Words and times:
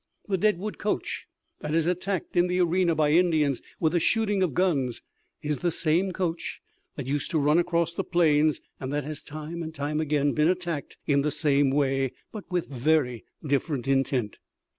The 0.27 0.35
Deadwood 0.35 0.79
coach 0.79 1.27
that 1.59 1.75
is 1.75 1.85
attacked 1.85 2.35
in 2.35 2.47
the 2.47 2.59
arena 2.59 2.95
by 2.95 3.11
Indians 3.11 3.61
with 3.79 3.91
the 3.93 3.99
shooting 3.99 4.41
of 4.41 4.55
guns 4.55 5.03
is 5.43 5.59
the 5.59 5.69
same 5.69 6.11
coach 6.11 6.59
that 6.95 7.05
used 7.05 7.29
to 7.29 7.37
run 7.37 7.59
across 7.59 7.93
the 7.93 8.03
plains 8.03 8.61
and 8.79 8.91
that 8.91 9.03
has 9.03 9.21
time 9.21 9.61
and 9.61 9.71
time 9.75 9.99
again 10.01 10.33
been 10.33 10.47
attacked 10.47 10.97
in 11.05 11.21
the 11.21 11.29
same 11.29 11.69
way, 11.69 12.13
but 12.31 12.49
with 12.49 12.65
very 12.65 13.23
different 13.45 13.87
intent. 13.87 14.39